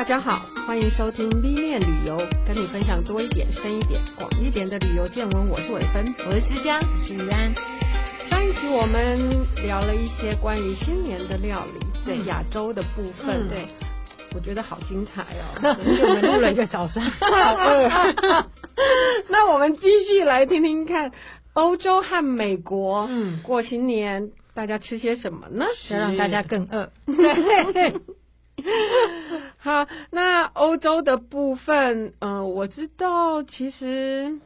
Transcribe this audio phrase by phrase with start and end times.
[0.00, 5.46] 大家好，欢迎收听 B 面旅游，跟你分享多一点、深一点、广一点的旅游见闻。
[5.50, 7.52] 我是伟芬，我是之佳，我是于安。
[8.30, 13.68] 上一期我们聊了一些关于新年的料理，对亚洲的部分，嗯、对，
[14.34, 15.60] 我觉得好精彩哦。
[16.08, 18.46] 我们录了一个早上，好饿。
[19.28, 21.12] 那我们继续来听听看，
[21.52, 25.66] 欧洲和美国，嗯，过新年大家吃些什么呢？
[25.90, 26.90] 要让大家更饿。
[27.74, 27.92] 对。
[29.62, 34.40] 好，那欧洲的部分，嗯、呃，我知道，其实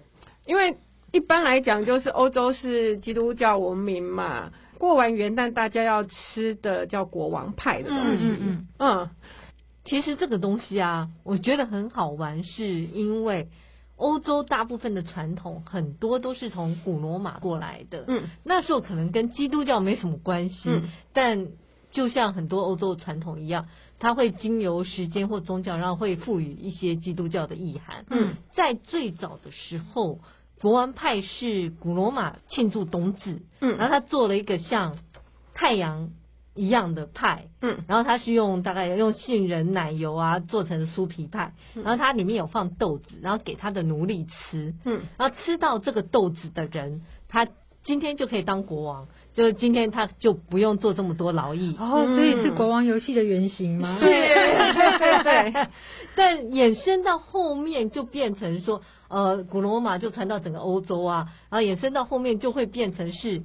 [0.44, 0.76] 因为
[1.12, 9.10] 一般来讲，就是欧洲是基督教文明嘛，过完元旦大家要吃的叫国王派的东西，嗯嗯，嗯，
[9.84, 13.50] 其实这个东西啊，我觉得很好玩，是因为
[13.94, 21.46] 欧洲大部分的传统很多都是从古罗马过来的，嗯，那时候可能跟基督教没什么关系，嗯、但
[21.92, 23.68] 就像很多欧洲的传统一样。
[24.04, 28.04] 它会经由时间或宗教，然后会赋予一些基督教的意涵。
[28.10, 30.20] 嗯，在最早的时候，
[30.60, 33.40] 国王派是古罗马庆祝冬至。
[33.62, 34.98] 嗯，然后他做了一个像
[35.54, 36.10] 太阳
[36.54, 37.46] 一样的派。
[37.62, 41.54] 嗯，然后他是用大概用杏仁奶油啊做成的酥皮派。
[41.72, 44.74] 然后它里面有放豆子，然后给他的奴隶吃。
[44.84, 47.48] 嗯，然后吃到这个豆子的人，他
[47.84, 49.06] 今天就可以当国王。
[49.34, 53.98] 就是今天他就不用做这么多劳役哦，所以是国王游戏的原型吗？
[54.00, 55.66] 对对对对。
[56.14, 63.42] 但 衍生到后面就变成说，呃，古罗马就传到整个欧洲啊，然后衍生到后面就会变成是，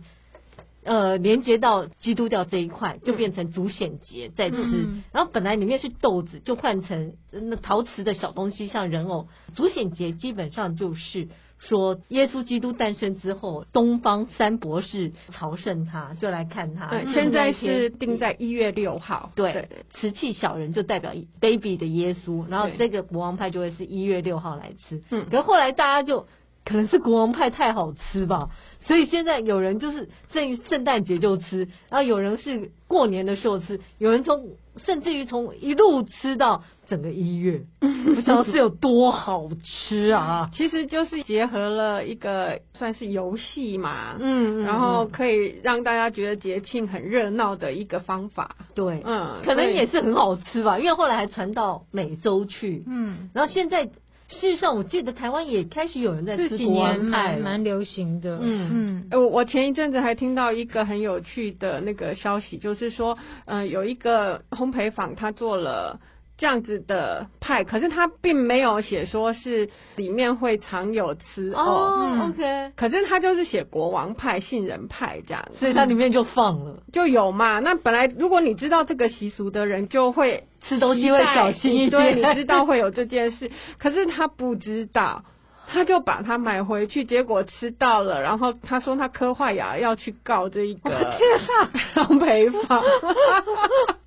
[0.83, 4.57] 呃，连接到基督教这一块，就变成主显节在吃。
[4.57, 9.27] 嗯、然后本来里面是豆子，就换成那陶瓷的小东西，像人偶。
[9.55, 11.29] 主显节基本上就是。
[11.59, 16.87] 说耶稣基督诞生之后，东方三博士朝圣他，就来看他。
[16.87, 19.31] 嗯、现在是定在一月六号。
[19.35, 25.01] 对，对瓷器小人就代表 baby 的耶稣，然后这个国王派就会是一月六号来吃。
[25.11, 26.27] 嗯，可是后来大家就
[26.63, 28.49] 可能是国王派太好吃吧，
[28.87, 34.51] 所以现在有人就是圣圣诞节就吃，然后有人是过年的时候吃，有人从
[34.85, 36.63] 甚至于从一路吃到。
[36.89, 40.49] 整个一月，不知道是有多好吃啊！
[40.51, 48.55] 其实就是结合了一个算是游戏嘛，嗯，然后可以让大家觉得节庆很热闹的一个方法。
[48.73, 53.91] 对，嗯，可能也是很好吃吧，因为后来还传到美洲去，嗯，然后现在事
[54.29, 58.69] 实上我记得台湾也开始有人在吃，这几年蛮蛮流行的，嗯。
[58.73, 65.99] 嗯，我我前一阵子还听到一个很有趣的那个消息，就是说，嗯、呃，有一个烘焙坊他做了。
[66.39, 71.59] 这样子的派，可是他并没有写说是里面会藏有吃哦。
[71.59, 72.71] 哦、嗯、，OK。
[72.77, 77.59] 可是他就是写国王派、杏仁派这样，所以它里面就放了，就有嘛。
[77.59, 83.51] 那本来如果你知道这个习俗的人，就会吃东西会小心一点，对，你知道会有这件事。
[83.77, 85.25] 可是他不知道，
[85.67, 90.89] 他就把它买回去，结果吃到了，然后他说他磕坏牙要去告这一个
[91.95, 92.81] 烘焙坊。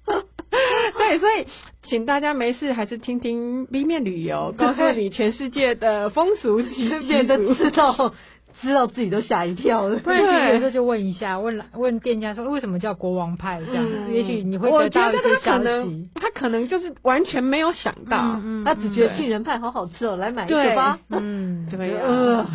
[0.99, 1.47] 对，所以
[1.83, 8.15] 请大家没事还是听听 B 面旅游， 告诉你全世界的风俗习俗，都知道，
[8.61, 9.99] 知道自己都吓一跳了。
[9.99, 16.09] 对，有时候就问一下，问问店家说为什么叫国王派这样子，嗯、也许你会得到一些消息。
[16.15, 20.99] 他可能就是完全没有想到，嗯嗯、他只觉得杏仁派好好吃哦，来买一个吧。
[21.11, 22.51] 嗯，对呀、啊。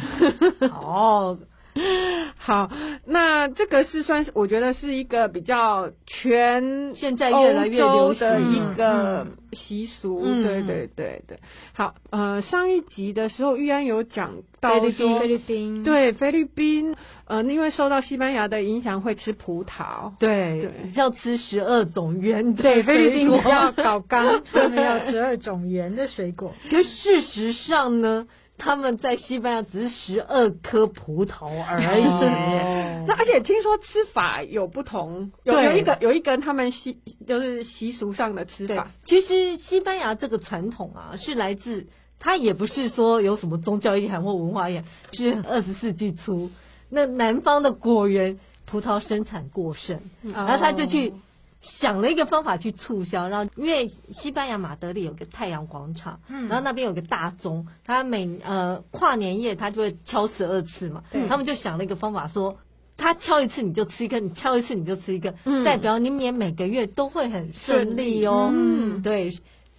[0.71, 1.37] 哦。
[2.37, 2.69] 好，
[3.05, 11.39] 那这个是算是我觉得是一个比较全现在越来越流行的一个习俗，嗯、对对对对。
[11.73, 16.95] 好，呃，上一集的时候玉安有讲到说菲律宾，对菲律宾，
[17.25, 26.53] 呃，因为受到西班牙的影响会吃葡萄，对对，要吃十二种圆的对，菲律宾 要搞刚，他们要十二种圆的水果。
[26.69, 28.27] 可事实上呢？
[28.57, 32.05] 他们在西班牙只是十二颗葡萄而已。
[32.05, 38.91] 哦、那而且听说吃法有不同，有有一个有一个他们习就是习俗上的吃法。
[39.05, 41.87] 其实西班牙这个传统啊，是来自
[42.19, 46.49] 它也不是说有什么宗教意涵或文化意涵，是二十世纪初
[46.89, 51.13] 那南方的果园葡萄生产过剩，哦、然后他就去。
[51.61, 62.57] 想了一个方法去促销，然后因为西班牙马德里有个太阳广场，嗯，然后那边有个大钟，他每呃跨年夜他就会敲十二次嘛，对，他们就想了一个方法说，
[62.95, 69.33] 他敲一次你就吃一个，你敲一次你就吃一个，嗯，代表你每每个月都会很顺利哦，嗯，对，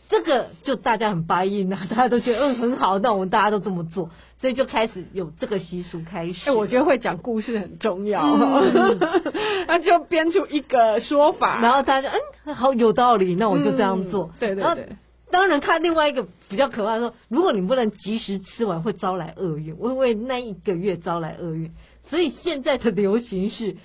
[0.09, 4.11] 这个就大家很 buy in 啊， 大家都觉得嗯很好，那我们大家都这么做。
[4.41, 6.49] 所以就开始有这个习俗开始。
[6.49, 8.99] 哎、欸，我觉得会讲故事很重要，嗯、
[9.67, 14.27] 他就编出一个说法，然后大家就嗯好有道理，那我就这样做。
[14.27, 14.89] 嗯、对对对。
[15.31, 21.73] 当然，看另外一个比较可怕的说，如果你不能及时吃完，会招来厄运，会为那一个月招来厄运。
[22.09, 23.77] 所以现在的流行是。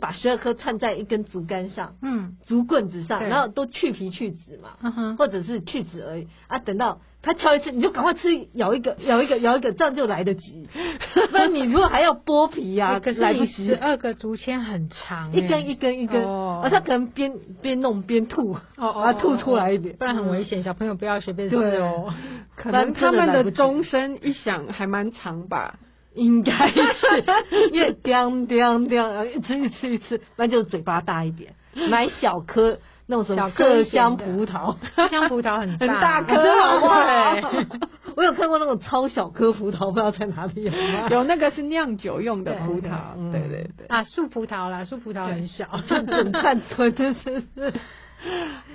[0.00, 6.58] 把十二颗串在一根竹竿上，嗯，竹棍子上，然后都去皮去籽嘛，嗯哼，或者是去籽而已啊。
[6.58, 10.68] 等到他敲一次，你就赶快吃，咬一个， 咬一个，咬一个，这样就来得及。
[11.32, 13.66] 那你如果还要剥皮呀，可是来不及。
[13.66, 16.22] 十二个竹签很长，一根一根一根，
[16.62, 20.62] 而他可能边边弄边吐，哦，吐出来一点，不然很危险。
[20.62, 22.14] 小朋友不要随便吃哦，
[22.56, 25.74] 可能他们的钟声一响还蛮长吧。
[26.18, 27.24] 应该是，
[27.72, 31.54] 因为叮叮叮，一吃一吃一吃，那就嘴巴大一点。
[31.90, 37.66] 买小颗那种什么麝香葡萄，麝香葡萄很大很大颗， 对。
[38.16, 40.72] 我有看过那种超小颗葡萄，不知道在哪里有。
[41.10, 43.86] 有那个是酿酒用的葡萄，对对对。
[43.86, 47.72] 啊，树葡萄啦，树葡萄很小，就整串吞吞吞。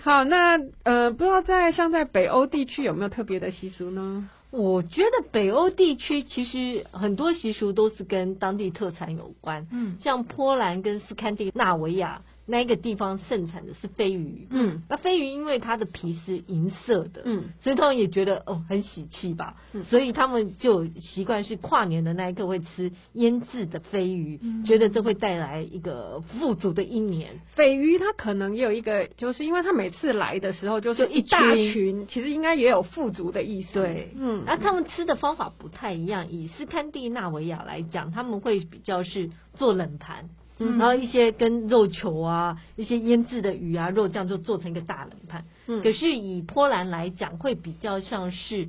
[0.01, 4.29] 好，那呃，不知道在像在北欧地区有没有特别的习俗呢？
[4.53, 12.21] 我觉得北欧地区其实很多习俗都是跟当地特产有关，嗯，像波兰跟斯堪的纳维亚。
[12.45, 27.39] 那个地方盛产的是飞鱼，嗯，那飞鱼因为它的皮是银色的，嗯，所以他们也觉得哦很喜气吧，嗯，所以他们就习惯是跨年的那一刻会吃腌制的飞鱼，嗯，觉得这会带来一个富足的一年。
[27.55, 40.29] 飞鱼它可能也有一个，就是因为它每次来的时候就是一大群，其实应该也有富足的意思，对，嗯，那他们吃的方法不太一样，以斯堪的纳维亚来讲，他们会比较是做冷盘。
[40.63, 45.45] 嗯、然后一些跟肉球啊，一些腌制的鱼啊、肉酱就做成一个大冷盘。
[45.67, 48.67] 嗯，可是以波兰来讲，会比较像是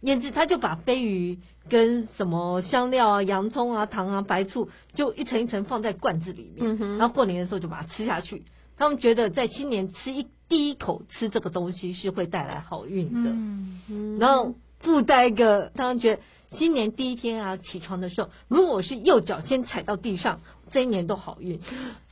[0.00, 1.38] 腌制，他就把飞鱼
[1.68, 6.58] 跟什么香料啊、洋葱啊、糖啊、白醋，就一层一层放在罐子里面。
[6.60, 8.42] 嗯哼，然后过年的时候就把它吃下去。
[8.76, 13.30] 他们觉得在新年吃一第一口吃这个东西是会带来好运的。
[13.30, 16.22] 嗯嗯，然后附带一个，他们觉得。
[16.50, 20.38] 新年第一天啊，起床的时候，如果是右脚先踩到地上，
[20.74, 21.60] 这一年都好运。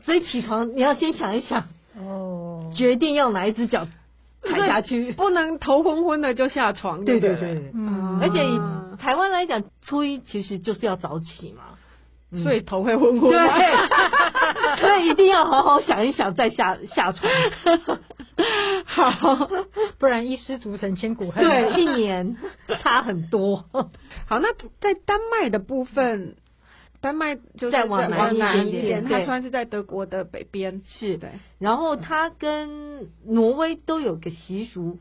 [0.05, 1.65] 所以起床你要先想一想，
[1.99, 3.87] 哦，决定要哪一只脚
[4.43, 7.05] 踩下去，不能头昏昏的就下床。
[7.05, 8.19] 对对对，嗯。
[8.23, 8.61] 而且以
[8.99, 11.63] 台湾来讲，初一其实就是要早起嘛，
[12.31, 13.31] 嗯、所以头会昏昏。
[13.31, 13.39] 对，
[14.81, 17.31] 所以一定要好好想一想再下下床。
[18.85, 19.49] 好，
[19.99, 21.45] 不然一失足成千古恨。
[21.45, 22.37] 对，一年
[22.81, 23.65] 差很多。
[24.27, 26.37] 好，那在丹麦的部分，
[27.03, 30.81] 丹麦就再往南一点点，它算是在德国的北边。
[30.87, 31.29] 是的，
[31.59, 34.99] 然后它跟挪威都有个习俗，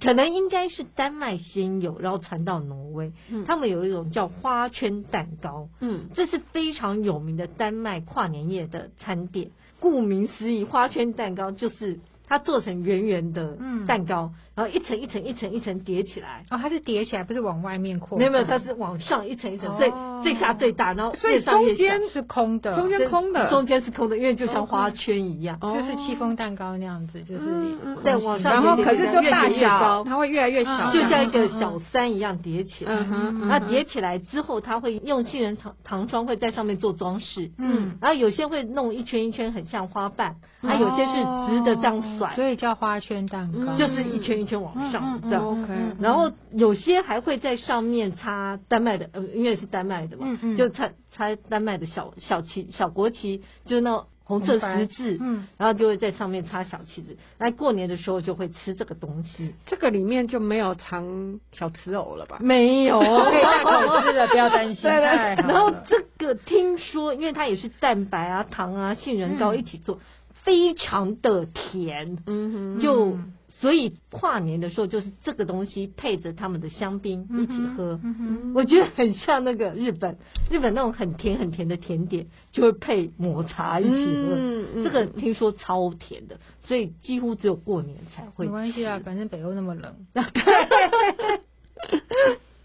[0.00, 3.12] 可能应该是丹麦先有，然后传到挪威。
[3.30, 9.50] 嗯，他们有一种叫花圈蛋糕，嗯，这是非常有名的丹麦跨年夜的餐点。
[9.78, 12.00] 顾名思义，花圈蛋糕就是。
[12.28, 13.56] 它做成圆圆的
[13.86, 16.44] 蛋糕，然后一层一层一层一层叠起来。
[16.50, 18.18] 哦，它是叠起来，不是往外面扩。
[18.18, 19.92] 没有没有，它是往上一层一层，所以
[20.24, 33.06] 最下最大，然后所以中间是空的，中间空的，中间是空的，因为就像花圈一样，就是戚风蛋糕那样子，就是在往上，然后可是就大小，它会越来越小，就像一个小山一样叠起来。
[33.48, 37.52] 那叠起来之后，它会用杏仁糖糖霜会在上面做装饰。
[37.58, 41.12] 嗯，然后有些会弄一圈一圈，很像花瓣，那有些是
[41.46, 42.15] 直的这样。
[42.34, 45.46] 所以叫花圈蛋糕，就是一圈一圈往上这样。
[45.46, 45.68] OK，
[46.00, 57.16] 然后有些还会在上面插丹麦的，呃，因为是丹麦的嘛，就插插丹麦的小小旗、小国旗，就是那红色十字，嗯，然后就会在上面插小旗子。
[57.38, 59.54] 那过年的时候就会吃这个东西。
[59.66, 62.38] 这个里面就没有藏小瓷偶了吧？
[62.40, 64.82] 没有，可以大口吃的，不要担心。
[64.82, 65.06] 对对。
[65.46, 70.00] 然后这个听说，因为它也是蛋白啊、糖啊、杏仁糕一起做。
[70.46, 73.18] 非常的甜，嗯哼，就
[73.58, 88.44] 所以跨年的时候就是这个东西配着他们的香槟一起喝，嗯哼，我觉得很像那个日本日本那种很甜很甜的甜点，就会配抹茶一起喝，嗯嗯，这个听说超甜的，所以几乎只有过年才会。
[88.44, 89.94] 没关系啊，反正北欧那么冷。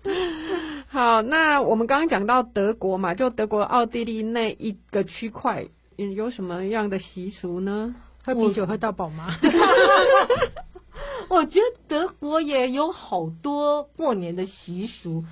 [0.88, 5.68] 好，那我们刚刚讲到德国嘛，就德国奥地利那一个区块。
[5.96, 7.96] 有什么样的习俗呢？
[8.24, 9.36] 喝啤酒喝到饱吗？
[11.30, 15.24] 我， 我觉得德国也有好多过年的习俗。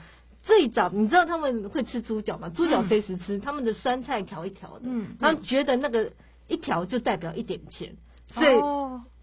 [0.41, 2.49] 最早你知道他们会吃猪脚吗？
[2.49, 6.11] 猪脚随时吃，嗯、他们的酸菜条一条的，嗯，然后觉得那个
[6.47, 7.95] 一条就代表一点钱，
[8.33, 8.55] 所以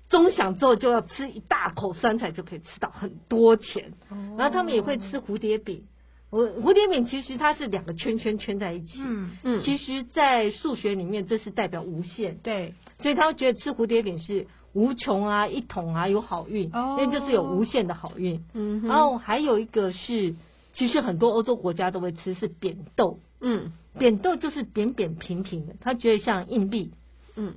[0.09, 3.95] 钟响之后就要吃一大口酸菜就可以吃到很多钱。
[4.09, 5.87] 哦、然后他们也会吃蝴蝶饼。
[6.31, 9.61] 我蝴蝶饼其实它是两个圈圈圈在一起，嗯嗯。
[9.61, 16.97] 其实，在数学里面这是代表无限，对，所以他会觉得吃蝴蝶饼是无穷啊、一桶啊、有好运，哦。
[16.99, 18.43] 因为就是有无限的好运。
[18.55, 20.35] 嗯，然后还有一个是，
[20.73, 23.73] 其实很多欧洲国家都会吃是扁豆，嗯。
[23.99, 26.93] 扁豆就是扁扁平平的，他觉得像硬币，
[27.37, 27.55] 嗯。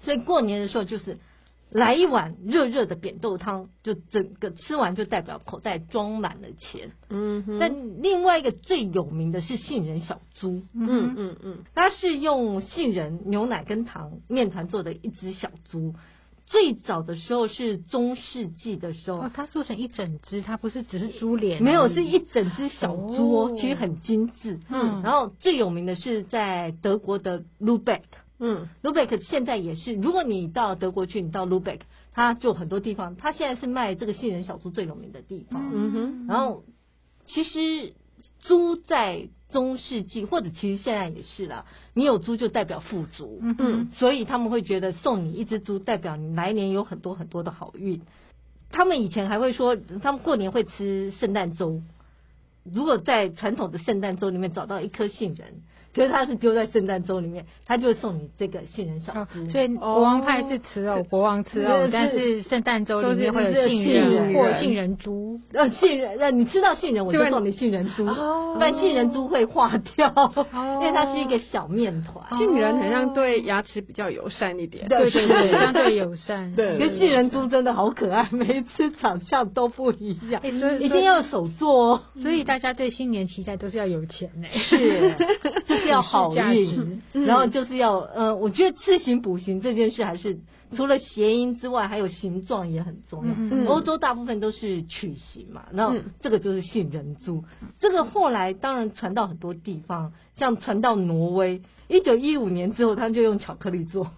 [0.00, 1.18] 所以过年的时候就是
[1.72, 6.92] 来一碗热热的扁豆汤，就整个吃完就代表口袋装满了钱。
[7.08, 15.94] 嗯哼，但另外一个最有名的是杏仁小猪，嗯嗯嗯它是用杏仁、牛奶跟糖面团做的一只小猪。
[16.44, 24.60] 最早的时候是中世纪的时候，哦，它做成一整只，它不是只是猪脸没有是一整只小猪哦，哦其实很精致。
[24.68, 28.02] 嗯然后最有名的是在德国的 Lübeck。
[28.44, 31.78] 嗯，Lubeck 现在也是，如果你到德国去，你到 Lubeck，
[32.12, 35.70] 它就很多地方，它现在是卖这个杏仁小猪最有名的地方。
[35.72, 36.64] 嗯哼，然后
[37.24, 37.92] 其实
[38.40, 48.02] 猪在中世纪或者其实现在也是啦，你有猪就代表富足，嗯嗯所以他们会觉得送你一只猪代表你来年有很多很多的好运。
[48.70, 51.80] 他们以前还会说，他们过年会吃圣诞粥。
[52.64, 55.48] 如果在传统的圣诞粥里面找到一颗杏仁，
[55.94, 59.50] 可是它是丢在圣诞粥里面，他就会送你这个杏仁小哦猪。
[59.50, 65.38] 所以国王派是吃肉，国王吃肉，但是圣诞粥里面会有杏杏仁仁或杏仁珠。
[65.52, 70.32] 呃，杏仁，呃，你吃到杏仁，我就送你杏仁珠，哦不然杏仁珠会化掉，哦
[70.80, 72.38] 因为它是一个小面团。
[72.38, 76.54] 杏仁好像对牙齿比较友善一点，对对对对，相对友善。
[76.54, 82.00] 对跟杏仁珠真的好可爱，每一次长相都不一样，哎所以一定要手做哦。
[82.22, 84.46] 所以大家对新年期待都是要有钱呢。
[84.52, 85.14] 是，
[85.64, 90.38] 就是要好运，然后就是要呃，我觉得自行补行这件事还是
[90.76, 93.72] 除了谐音之外，还有形状也很重要。
[93.72, 97.42] 欧洲大部分都是曲形嘛，然后嗯这个就是杏仁猪。
[97.80, 104.12] 这个后来当然传到很多地方，像传到挪威，一九一五年之后，他们就用巧克力做，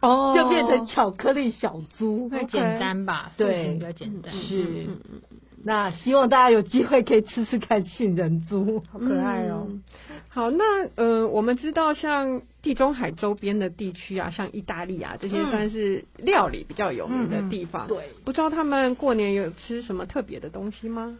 [0.00, 0.32] 哦。
[0.34, 3.32] 就变成巧克力小猪，会简单吧？
[3.36, 3.74] 对。
[3.74, 4.34] 比较简单。
[4.34, 4.86] 是
[5.64, 9.66] 那希望大家有机会可以吃吃看杏仁猪， 好可爱哦。
[9.70, 9.82] 嗯
[10.28, 10.64] 好，那
[10.96, 17.86] 呃，我们知道像地中海周边的地区啊，像意大利啊，这些嗯算是料理比较有名的地方。
[17.86, 21.16] 对，不知道他们过年有吃什么特别的东西吗？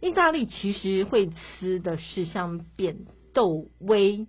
[0.00, 2.96] 意大利其实会吃的是像扁
[3.34, 4.26] 豆微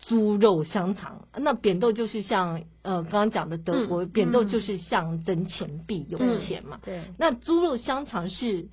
[0.00, 6.78] 猪肉香肠，那扁豆就是像呃刚刚讲的德国、嗯扁豆就是象征钱币、有钱嘛。
[6.84, 8.66] 对，那猪肉香肠是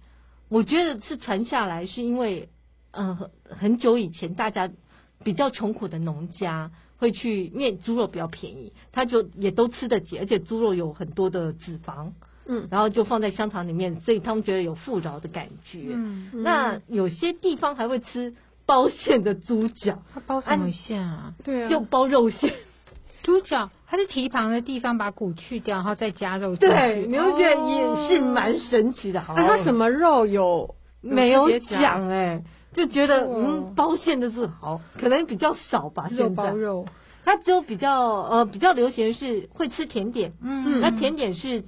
[0.49, 2.49] 我觉得是传下来，是因为
[2.91, 4.69] 呃很很久以前大家
[5.23, 12.11] 比较穷苦的农家会去，因为猪肉比较便宜，他就也都吃得起，而且猪肉有很多的脂肪。
[12.51, 15.89] 嗯然后就放在香肠里面，所以他们觉得有富饶的感觉。
[15.93, 18.33] 嗯，那有些地方还会吃
[18.65, 21.35] 包馅的猪脚，它包什么馅啊？
[21.43, 22.55] 对啊，就包肉馅。
[23.21, 26.75] 猪脚，它是蹄膀的地方把骨去掉，然后再加肉进去。
[26.75, 29.23] 对，你会觉得也是蛮神奇的。
[29.25, 33.65] 它什么肉有没有讲哎，就觉得哦。
[33.67, 36.03] 嗯，包馅的是好，可能比较少吧。
[36.11, 36.35] 肉现在。
[36.35, 36.85] 包肉。
[37.25, 40.81] 它只有比较呃比较流行的是会吃甜点，嗯。
[40.81, 41.63] 那甜点是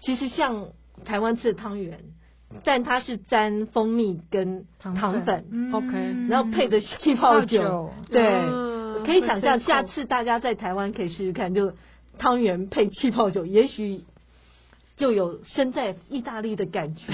[0.00, 0.66] 其实像
[1.06, 1.98] 台湾吃的汤圆，
[2.64, 5.72] 但它是沾蜂蜜跟糖粉，嗯。
[5.72, 8.67] OK，然后配的气泡酒，对，嗯
[9.04, 11.72] 可以想象下次大家在台湾可以试试看，就
[12.18, 14.02] 汤圆配气泡酒，也许
[14.98, 17.06] 就有身在意大利的感觉。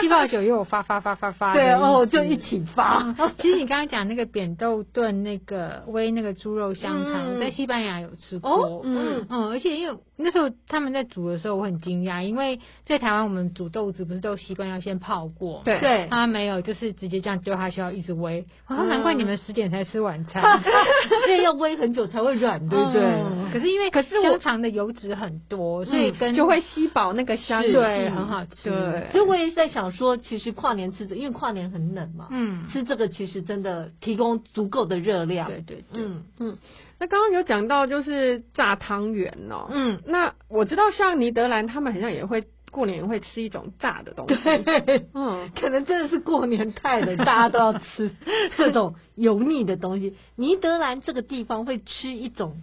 [0.00, 3.02] 气泡酒又有发发发发发对哦，就一起发。
[3.02, 8.50] 嗯 其实你刚刚讲那个扁豆炖那个煨那个猪肉香肠，在西班牙有吃过。
[8.50, 9.00] 哦，嗯。
[9.00, 15.78] 嗯嗯，而且因为那时候他们在煮的时候，我很惊讶，因为在台湾我们煮豆子不是都习惯要先泡过，对。
[15.80, 18.44] 对，他没有，就是直接这样丢下去，要一直煨。
[18.68, 20.42] 我说难怪你们十点才吃晚餐，
[21.28, 23.02] 因为要煨很久才会软，对不对？
[23.02, 23.50] 嗯。
[23.52, 28.70] 可是因为可是我香肠的油脂很多，所以跟就会吸饱那个香气，对很好吃。
[28.70, 35.48] 对，所以我也是在想说，其实跨年吃这，因为跨年很冷嘛，嗯，吃这个其实真的提供足够的热量。
[35.48, 36.58] 对对对，嗯嗯，
[36.98, 48.10] 那刚刚有讲到就是炸汤圆哦，嗯，那我知道像尼德兰他们好像也会过年会吃一种炸的东西， 对，嗯，可能真的是过年太冷，大家都要吃
[48.56, 50.14] 这种油腻的东西。
[50.36, 52.62] 尼德兰这个地方会吃一种，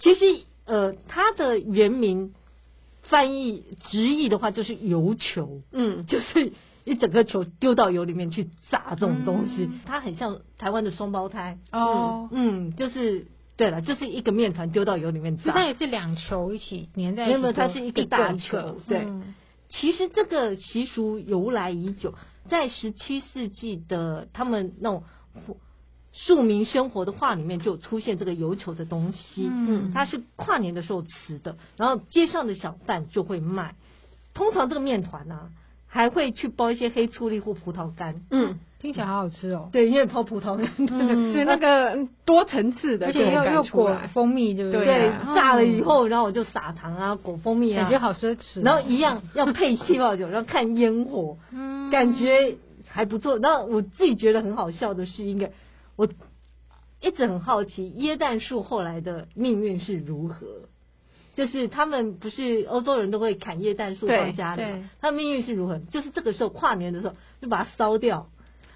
[0.00, 0.24] 其实
[0.66, 2.34] 呃，它的原名
[3.08, 6.52] 翻译直译的话就是油球，嗯，就是
[6.84, 11.58] 一整个球丢到油里面去炸这种东西，嗯它很像台湾的双胞胎。
[11.72, 15.44] 哦，嗯，就是对了，就是一个面团丢到油里面炸。
[15.44, 18.98] 所以它也是两球一起粘在一起做，没有它是一个大球个对。
[19.04, 19.34] 嗯。
[19.70, 22.14] 其实这个习俗由来已久，
[22.48, 25.04] 在十七世纪的他们那种
[26.12, 33.74] 庶民生活的画里面就有出现这个油球的东西，嗯，它是跨年的时候吃的，然后街上的小贩就会卖。
[34.34, 35.50] 通常这个面团呢，
[35.86, 39.68] 还会去包一些黑醋栗或葡萄干，嗯，听起来好好吃哦。
[39.72, 44.84] 对，因为包葡萄干，嗯， 就那个多层次的，而且又又裹蜂蜜，对不对？
[44.84, 48.62] 对，炸了以后，然后我就撒糖啊，裹蜂蜜啊，感觉好奢侈。
[48.62, 53.38] 然后一样要配气泡酒，然后看烟火，嗯，感觉还不错。
[53.38, 55.50] 然后我自己觉得很好笑的是，应该
[55.98, 56.08] 我
[57.02, 60.46] 一直很好奇椰蛋树后来的命运是如何。
[61.36, 64.90] 就是他们不是欧洲人都会砍椰蛋树放家里吗？
[65.00, 65.78] 他们命运是如何？
[65.78, 68.26] 就是这个时候跨年的时候就把它烧掉，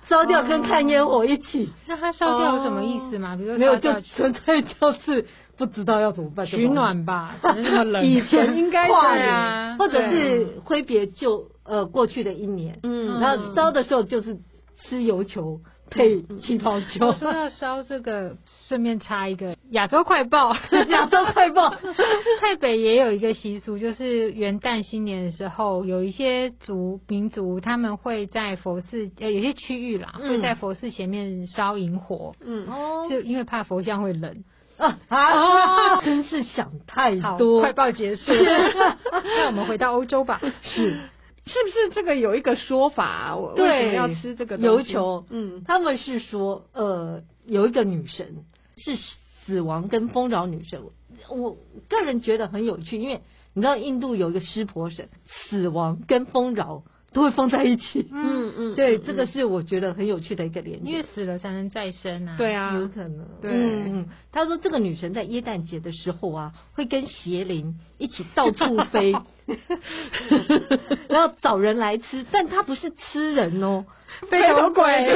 [0.09, 1.65] 烧掉跟看烟火一起。
[1.67, 3.35] 哦、那它烧掉有什么意思吗？
[3.35, 5.27] 比如说没有，就纯粹就是
[5.57, 8.03] 不知道要怎么办，取暖吧，那么冷。
[8.07, 12.79] 以前应该跨年，或者是挥别旧呃过去的一年。
[12.85, 14.39] 嗯，然后烧的时候就是
[14.85, 15.59] 吃油球。
[15.93, 17.07] 配气泡酒。
[17.07, 18.37] 我说要烧这个，
[18.69, 20.57] 顺便插一个亚洲快报。
[20.89, 21.71] 亚洲快报，
[22.41, 32.35] 台北也有一个习俗，就是元旦新年的时候，有一些族民族他们会在佛寺，呃，有些区域啦，会在佛寺前面烧萤火。
[32.41, 34.45] 嗯哦，就因为怕佛像会冷。
[34.79, 36.01] 啊啊！
[36.03, 37.61] 真是想太多。
[37.61, 38.33] 快报结束。
[39.13, 40.41] 那我们回到欧洲吧。
[40.63, 40.99] 是。
[41.47, 43.37] 是不是这个有一个说法啊？
[43.37, 45.25] 我为什么要吃这个油球？
[45.31, 48.45] 嗯，他们是说，呃，有一个女神
[48.77, 50.81] 是死亡跟丰饶女神。
[51.29, 51.57] 我
[51.89, 53.21] 个人觉得很有趣，因为
[53.55, 56.85] 你知道印度有一个湿婆神，死亡跟丰饶。
[57.13, 69.13] 都会放在一起，嗯嗯，对，这个是我觉得很有趣的一个连接，因为死了才能再生啊，对啊，有可能，对，嗯，他说这个女神在耶诞节的时候啊，会跟邪灵一起到处飞，
[71.09, 73.85] 然后找人来吃，但她不是吃人哦，
[74.31, 75.15] 飞头鬼，对，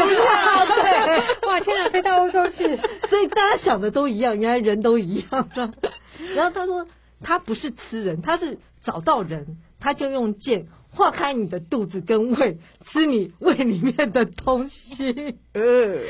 [1.49, 2.77] 哇，天哪，飞到欧洲去，
[3.09, 5.49] 所以大家想的都一样，原来人都一样，
[6.35, 6.87] 然后他说
[7.23, 10.67] 他不是吃人，他是找到人，他就用剑。
[10.97, 12.59] 划开你的肚子跟胃，
[12.91, 15.37] 吃你胃里面的东西。
[15.55, 15.63] 呃，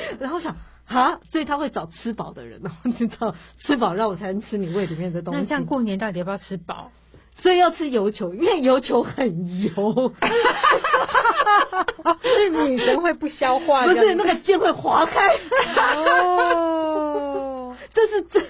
[0.19, 5.41] 然后想啊，所以他会找吃饱的人，然后知道吃饱，让我才能吃你胃里面的东西。
[5.41, 6.91] 那这样过年到底要不要吃饱？
[7.39, 9.73] 所以要吃油球，因为油球很油。
[12.23, 13.85] 所以女神会不消化？
[13.85, 15.37] 不是，那个剑会划开。
[15.97, 18.43] 哦， 这是真，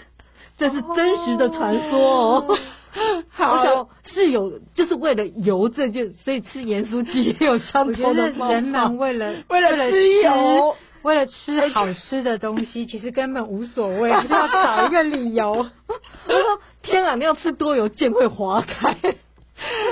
[0.57, 2.59] 这是真实的传说哦。
[3.30, 8.30] 好，我想是有，就是为了油，这就所以吃盐酥鸡也有相同的。
[8.30, 15.50] 人们为了 为了吃油，为了吃好吃的东西，其实根本无所谓， 就要找一个理由。
[15.52, 18.96] 我说天啊，你要吃多油，剑会划开，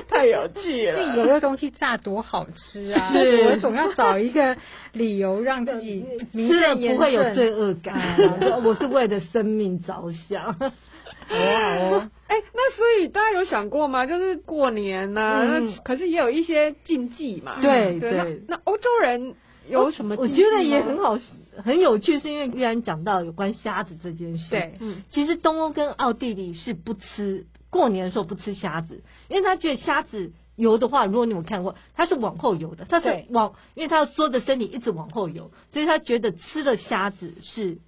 [0.08, 1.16] 太有趣了。
[1.16, 3.12] 油的东西炸多好吃啊！
[3.12, 4.56] 是，我总要找一个
[4.92, 7.96] 理由让自己吃了不会有罪恶感。
[8.64, 10.56] 我是为了生命着想。
[11.30, 14.06] 哦，哦， 哎，那所以大家有想过吗？
[14.06, 17.60] 就是过年呢、啊，嗯、那可是也有一些禁忌嘛。
[17.60, 19.34] 对对，那欧洲人
[19.68, 20.16] 有什么？
[20.18, 21.18] 我觉得也很好，
[21.62, 24.50] 很有趣，是因为既然讲到有关虾子这件事。
[24.50, 37.78] 对，嗯，其实东欧跟奥地利是不吃过年的时候不吃虾子，因为他觉得虾子游的话，如果你有看过，它是往后游的，它是往，因为他要缩着身体一直往后游，所以他觉得吃了虾子是。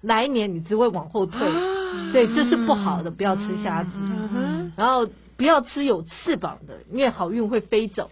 [0.00, 1.40] 来年你只会往后退，
[2.12, 3.90] 对，这是不好的，不要吃虾子。
[4.76, 8.10] 然后不要吃有翅膀的，因为好运会飞走。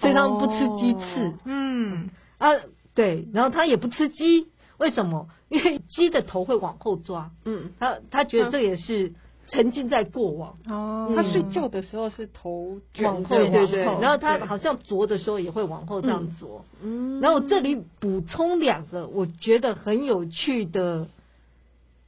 [0.00, 1.34] 所以他们不吃鸡翅。
[1.44, 2.50] 嗯啊，
[2.94, 4.46] 对，然后他也不吃鸡，
[4.78, 5.28] 为什么？
[5.48, 7.30] 因为鸡的头会往后抓。
[7.44, 9.12] 嗯，他他觉得这也是
[9.48, 10.54] 沉浸在过往。
[10.68, 13.82] 哦，他睡觉的时候是头往后，对对对。
[13.84, 16.64] 然后他好像啄的时候也会往后这样啄。
[16.82, 21.08] 嗯，然后这里补充两个我觉得很有趣的。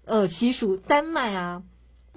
[0.07, 1.63] 呃，习俗丹麦啊，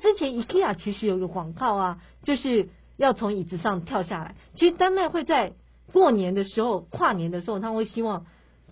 [0.02, 4.36] 之前 IKEA 其实有一个广告啊，就是要从椅子上跳下来。
[4.54, 5.54] 其实丹麦会在
[5.92, 8.28] 过年的时候、跨年的时候，他会希望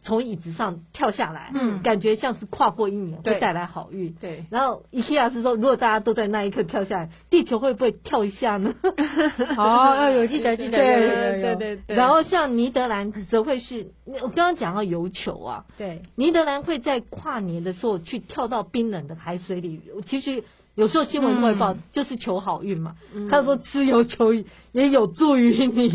[0.07, 4.13] 从椅子上跳下来，嗯，感觉像是跨过一年，会带来好运。
[4.13, 4.45] 对。
[4.49, 8.73] 然后 IKEA 是说，如果大家都在那一刻跳下来，地球会不会跳一下呢？
[9.57, 11.95] 哦，有记得记得，对对对对。
[11.97, 20.43] 然后像尼德兰则会是，我刚刚讲到游球啊，对，尼德兰会在跨年的时候去跳到冰冷的海水里，其实。
[20.77, 22.93] 有时候新闻会报，就是求好运嘛。
[23.31, 24.31] 他说吃油球
[24.71, 25.89] 也有助于你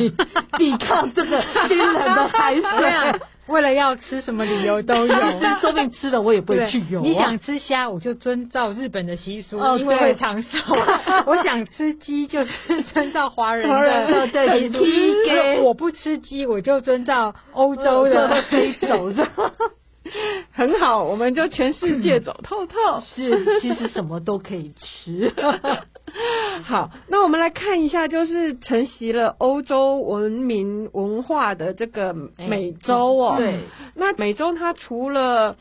[0.59, 3.21] 抵抗这个冰冷的海水。
[3.47, 5.15] 为了要吃什么理由都有，
[5.61, 7.03] 说不定吃了我也不会去游、啊。
[7.03, 10.59] 你想吃虾，我就遵照日本的习俗，哦、因为会长寿。
[11.27, 14.79] 我想吃鸡，就是遵照华人的习俗。
[14.85, 19.27] 鸡，我不吃鸡，我就遵照欧洲的飞走的。
[20.53, 22.77] 很好，我们就全世界走透透。
[23.07, 25.33] 是，其实什么都可以吃。
[26.63, 33.35] 好，那我们来看一下，就是承袭了欧洲文明文化的这个美洲哦。
[33.37, 33.61] 对，
[33.95, 35.57] 那美洲它除了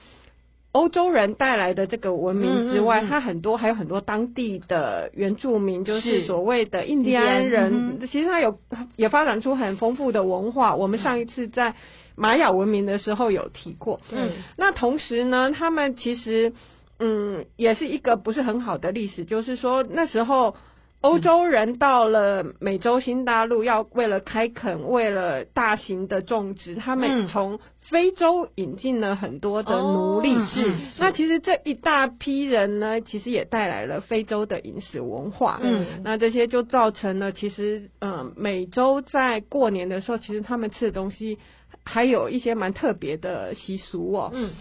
[0.73, 7.99] 欧洲人带来的这个文明之外，嗯嗯嗯，它很多还有很多当地的原住民，就是所谓的印第安人。
[7.99, 8.57] 嗯、其实它有
[8.95, 10.75] 也发展出很丰富的文化。
[10.75, 11.75] 我们上一次在
[12.15, 14.01] 玛雅文明的时候有提过。
[14.11, 16.53] 嗯，那同时呢，他们其实。
[17.01, 20.55] 嗯，也是一个不是很好的历史，就是说那时候
[21.01, 27.59] 欧洲人到了美洲新大陆，要为了开垦，为了大型的种植，他们从
[27.89, 30.37] 非洲引进了很多的奴隶。
[30.45, 35.59] 是，那其实这一大批人呢，其实也带来了非洲的饮食文化。
[35.63, 41.39] 嗯，那这些就造成了，其实嗯，美洲在过年的时候，其实他们吃的东西
[41.83, 44.29] 还有一些蛮特别的习俗哦。
[44.31, 44.51] 嗯。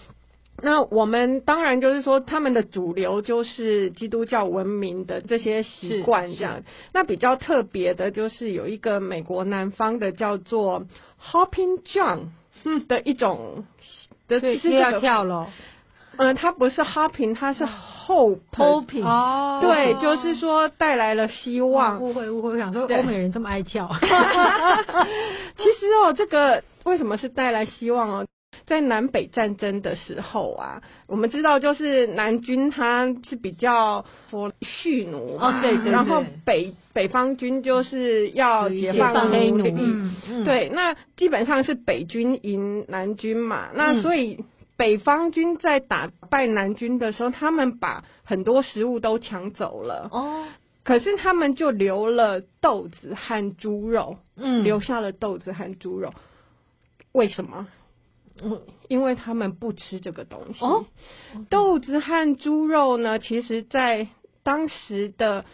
[0.62, 6.62] 那我们当然就是说，他们的主流就是基督教文明的这些习惯这样。
[6.92, 10.86] 那比较特别的就是有一个美国南方的叫做
[11.22, 12.28] Hopping John
[12.88, 13.64] 的一种，
[14.28, 15.46] 的对，是要跳楼。
[16.16, 18.40] 嗯，它不是 Hopping，它是 Hope。
[18.52, 22.00] Hopping 哦，对，就是说带来了希望。
[22.00, 23.88] 误会误会，我想说欧美人这么爱跳。
[25.56, 28.26] 其实哦，这个为什么是带来希望哦？
[28.70, 44.38] 在南北战争的时候啊，我们知道就是南军他是比较说蓄奴哦，对对，对，然后北北方军就是要解放黑奴，嗯嗯，对，那基本上是北军赢南军嘛，那所以
[44.76, 50.08] 北方军在打败南军的时候，他们把很多食物都抢走了。
[50.12, 50.44] 哦，
[50.84, 56.14] 可是他们就留了豆子和猪肉，嗯，留下了豆子和猪肉，
[57.10, 57.66] 为什么？
[58.42, 60.64] 嗯，因为他们不吃这个东西。
[60.64, 60.84] 哦，
[61.48, 64.08] 豆子和猪肉呢，其实在
[64.42, 65.44] 当时的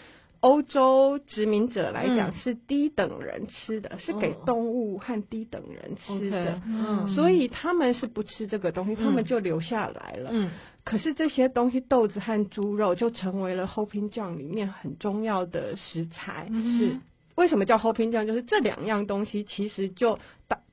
[0.41, 6.53] 欧洲殖民者来讲是低等人吃的，嗯、是给动物和低等人吃的。
[6.53, 10.31] 哦 okay, 嗯，所以他们是不吃这个东西，他们就留下来了。
[10.33, 10.51] 嗯，
[10.85, 16.47] 可是这些东西，豆子和猪肉就成为了 Hopping John 里面很重要的食材。
[16.51, 17.01] 嗯、是。
[17.35, 18.25] 为什么叫 Hopping John？
[18.25, 20.19] 就是这两样东西其实就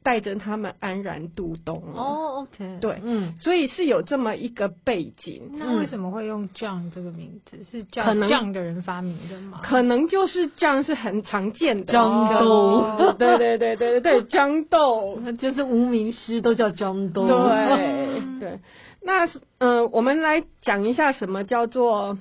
[0.03, 1.99] 带带着他们安然度冬了。
[1.99, 5.49] 哦，OK，对，嗯，所以是有这么一个背景。
[5.53, 7.63] 那为什么会用 John 这个名字？
[7.63, 9.59] 是叫 John 的人发明的吗？
[9.63, 13.13] 可能就是 John 是很常见的豇豆。
[13.17, 17.25] 对对对对对对，豇豆，就是无名师都叫豇豆。
[17.25, 18.59] 对对，
[19.01, 19.25] 那
[19.57, 22.19] 嗯、呃，我们来讲一下什么叫做。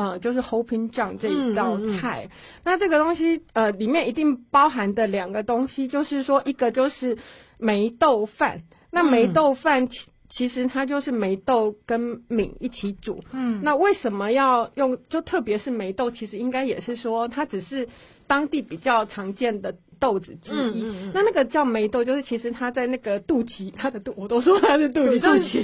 [0.00, 2.28] 呃，就是 Hopping John 这一道菜，嗯嗯。
[2.28, 2.30] 嗯，
[2.64, 7.18] 那这个东西呃里面一定包含的两个东西，就是说一个就是
[7.58, 9.98] 霉豆饭，那霉豆饭其
[10.30, 14.96] 其实它就是霉豆跟米一起煮，嗯，那为什么要用？
[15.10, 17.86] 就特别是霉豆，其实应该也是说它只是
[18.26, 19.74] 当地比较常见的。
[20.00, 25.60] 豆子之一，嗯嗯嗯，那那个叫霉豆，就是其实它在那个肚脐，它的肚，我都说它是肚脐，肚脐，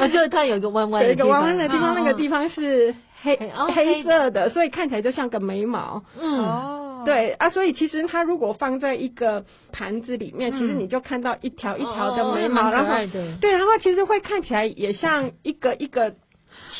[0.00, 3.36] 啊，就是它有一个弯弯， 有一个弯弯的地方，那个地方是黑
[3.74, 12.94] 黑色的，所以看起来就像个眉毛，嗯，哦，对啊，所以其实它如果放在一个盘子里面，其实你就看到一条一条的眉毛，然后
[13.40, 16.14] 对，然后其实会看起来也像一个一个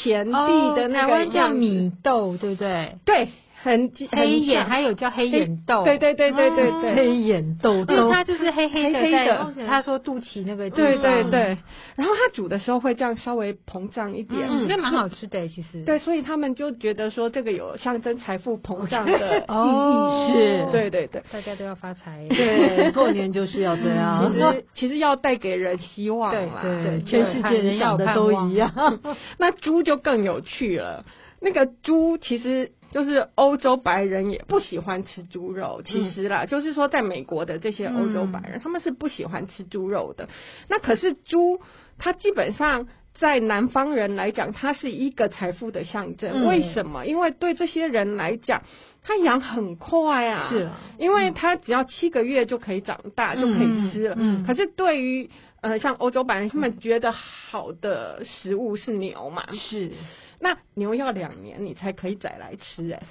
[0.02, 2.96] 钱币的那个叫米豆，对不对？
[3.04, 3.28] 对。
[3.62, 9.66] 很黑眼，还有叫黑眼豆，对对对对对对，黑眼豆豆，它就是黑黑的，黑的。
[9.66, 11.58] 他说肚脐那个，对对对。
[11.94, 15.84] 然后它煮的时候会这样稍微膨胀一点，嗯，那蛮好吃的其实。
[15.84, 19.12] 对，所以他们就觉得说这个有象征财富膨胀的
[19.44, 24.32] 意义，是，对对对，大家都要发财，对，过年就是要这样。
[24.32, 28.98] 其实其实要带给人希望嘛，对对，全世界人想的都一样。
[29.36, 31.04] 那猪就更有趣了，
[31.42, 32.70] 那个猪其实。
[32.90, 40.28] 就是欧洲白人也不喜欢吃猪肉，其实啦，嗯、就是说在美国的这些欧洲白人，嗯、他们是不喜欢吃猪肉的。
[40.68, 41.60] 那可是猪，
[41.98, 46.30] 它基本上在南方人来讲，它是一个财富的象征。
[46.32, 47.06] 嗯、为什么？
[47.06, 48.62] 因为对这些人来讲，
[49.02, 54.16] 它养很快啊，是啊，因为它只要七个月就可以长大，嗯、就可以吃了。
[54.18, 59.92] 嗯，可是对于呃像欧洲白人，他们觉得好的食物是牛嘛，是。
[60.40, 63.02] 那牛要两年你才可以宰来吃哎，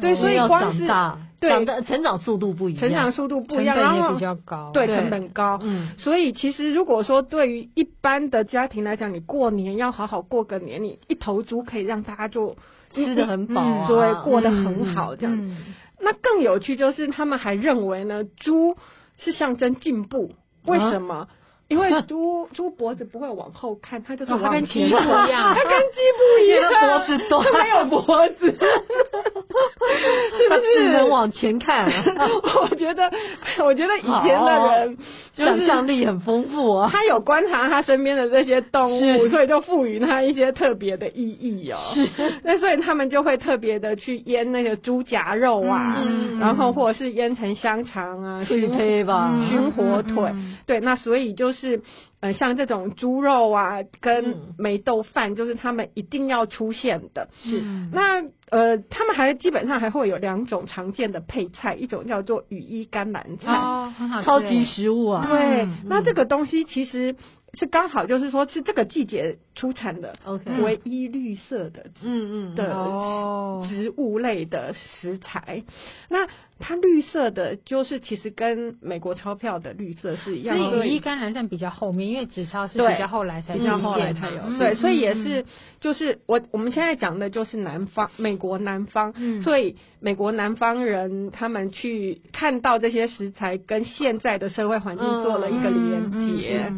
[0.00, 0.86] 对，所以光是
[1.40, 5.58] 对长的成长速度不一样，成长速度不一样，然后也比较高，对，成本高。
[5.62, 12.56] 嗯，所以其实如果说对于一般的家庭来讲，你过年要好好过个年，你一头猪可以让大家就
[12.92, 15.56] 吃得很饱，对，过得很好这样。
[15.98, 18.76] 那更有趣就是他们还认为呢，猪
[19.18, 20.34] 是象征进步，
[20.66, 21.28] 为什么？
[21.70, 30.60] 因为 猪猪脖子不会往后看，它就是往前一样，它跟鸡不一样，脖子短，它没有脖子， 是不是？
[30.80, 31.86] 只能往前看？
[32.60, 33.10] 我觉得，
[33.64, 34.98] 我觉得以前的人
[35.32, 36.90] 想象力很丰富啊。
[36.92, 41.78] 他有观察他身边的这些动物，所以就赋予他一些特别的意义哦。
[41.94, 42.08] 是，
[42.42, 45.96] 那所以他们就会特别的去腌那个猪夹肉啊，
[46.40, 50.32] 然后或者是腌成香肠啊，去配吧，熏火腿。
[50.66, 51.59] 对，那所以就是。
[51.60, 51.82] 是，
[52.20, 57.28] 呃，像这种猪肉啊，跟梅豆饭，就是他们一定要出现的。
[57.42, 65.26] 是，那呃，他们还基本上还会有两种常见的配菜，一种叫做羽衣甘蓝菜，哦，很好，超级食物啊。
[65.28, 67.14] 对，那这个东西其实。
[67.54, 75.64] 是刚好就是说，是这个季节出产的，OK，唯一绿色的，嗯嗯的植物类的食材。
[76.08, 80.70] 那它绿色的，就是其实跟美国钞票的绿色是一样的。
[80.70, 84.58] 所以羽衣甘蓝算比较后面，因为纸钞是比较后来才，比较后来才有。
[84.58, 85.44] 对，所以也是，
[85.80, 89.14] 就是我我们现在讲的就是南方，美国南方。
[89.42, 96.72] 所以美国南方人他们去看到这些食材，跟现在的社会环境做了一个连结。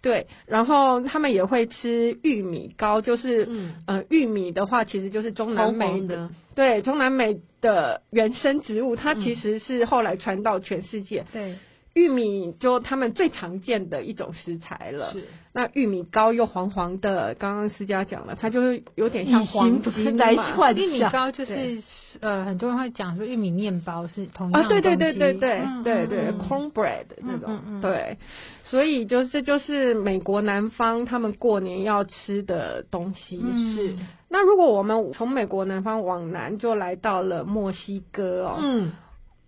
[0.00, 11.24] 对，然后他们也会吃玉米糕，就是，嗯，呃，玉米的话，其实就是中南美的，对，中南美的原生植物，它其实是后来传到全世界。
[11.32, 11.56] 对。
[11.98, 15.12] 玉米就他们最常见的一种食材了。
[15.12, 15.24] 是。
[15.52, 20.76] 那玉米糕又黄黄的，刚刚思佳讲了，它就是有点像黄金来换。
[20.76, 21.82] 玉米糕就是
[22.20, 24.66] 呃，很多人会讲说玉米面包是同样的。
[24.66, 27.80] 啊，对对对对对对对，cornbread 那种。
[27.80, 28.18] 对。
[28.62, 33.38] 所以就是这就是美国南方他们过年要吃的东西。
[33.74, 33.96] 是。
[34.28, 38.58] 那如果我们从美国南方往南，就来到了墨西哥哦。
[38.60, 38.92] 嗯。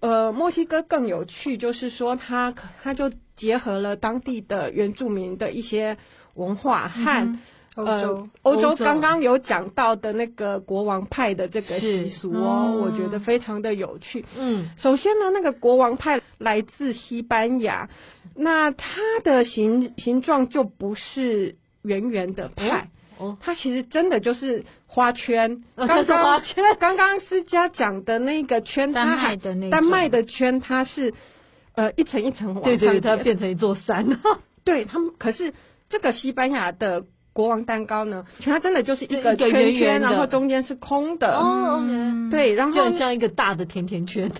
[0.01, 5.97] 呃，墨西哥更有趣，就是说它它就结合了当地的原住民的一些
[6.35, 7.39] 文化和
[7.77, 14.25] 欧洲欧洲刚刚有讲到的那个国王派的这个习俗哦，我觉得非常的有趣。
[14.37, 17.89] 嗯，首先呢，那个国王派来自西班牙，
[18.35, 22.89] 那它的形形状就不是圆圆的派。
[23.21, 26.65] 哦，它其实真的就是花圈，刚刚花圈。
[26.81, 31.13] 刚刚思佳讲的那个圈，丹麦的那丹麦的圈，它是
[31.75, 34.19] 呃一层一层往上，对对，它变成一座山。
[34.65, 35.53] 对他们，可是
[35.91, 37.05] 这个西班牙的
[37.35, 41.37] 国王蛋糕呢，它真的就是一个圈圈，然后中间是空的。
[41.37, 41.83] 哦，
[42.31, 44.33] 对，然后就像一个大的甜甜圈。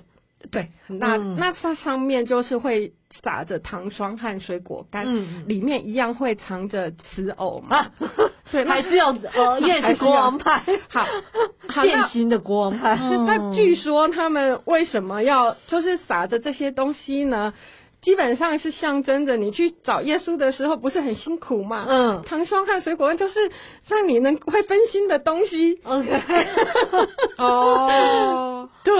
[0.51, 1.19] 对，很大。
[1.19, 2.95] 那它上面就是会。
[3.23, 7.77] 撒着糖霜和水果干，嗯，里面一样会藏着瓷偶嘛？
[7.77, 7.90] 啊，
[8.51, 11.07] 对，还是有 呃，因为是国王派，好，
[11.83, 12.96] 变形的国王派。
[13.27, 17.53] 那据说他们为什么要就是撒着这些东西呢？
[18.01, 21.85] 基本上是象征着你去找耶稣的时候不是很辛苦嘛？
[21.87, 23.51] 嗯，糖霜和水果干就是
[23.88, 25.79] 让你能会分心的东西。
[25.85, 26.46] OK，
[27.37, 28.94] 哦，对，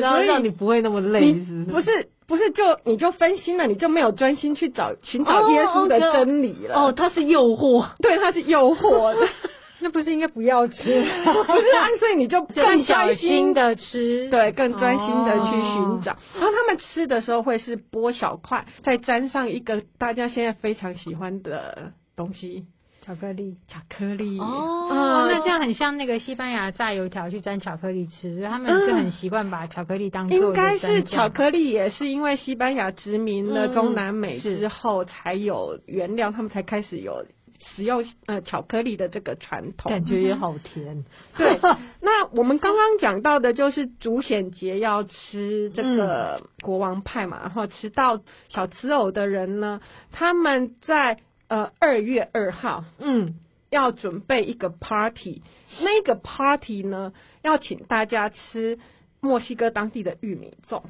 [0.00, 1.64] 然后让你不会那么累，不是。
[1.64, 2.08] 不是，
[2.54, 6.74] 就你就分心了，你就没有专心去找寻找耶稣的真理了。
[6.74, 9.28] 哦，它是诱惑， 对，它是诱惑的。
[9.78, 10.74] 那不是应该不要吃？
[10.74, 16.16] 不是啊， 所以你就更小心的吃，对，更专心的去寻找。
[16.34, 22.64] 然后他们吃的时候会是剥小块，再沾上一个大家现在非常喜欢的东西。
[23.06, 37.24] 巧克力，巧克力哦，嗯、那这样很像那个西班牙炸油条去沾巧克力吃，他们就很习惯把巧克力当做、嗯、应该是巧克力，也是因为西班牙殖民了中南美之后才有原料，嗯、他们才开始有
[37.60, 41.04] 使用呃巧克力的这个传统，感觉也好甜。
[41.38, 41.60] 对，
[42.00, 51.18] 那我们刚刚讲到的就是主显节要吃这个国王派嘛，然后吃到小吃偶的人呢，他们在。
[51.48, 53.34] 呃，二月二号，嗯，
[53.70, 55.42] 要准备一个 party，
[55.80, 58.78] 那个 party 呢，要请大家吃
[59.20, 60.82] 墨西哥当地的玉米粽。